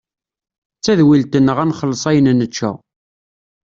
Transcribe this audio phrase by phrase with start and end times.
[0.77, 2.71] D tadwilt-nneɣ ad nxelles ayen nečča.